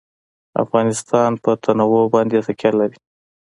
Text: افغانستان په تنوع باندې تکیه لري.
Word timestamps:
افغانستان 0.63 1.31
په 1.43 1.51
تنوع 1.63 2.03
باندې 2.13 2.37
تکیه 2.47 2.71
لري. 2.79 2.97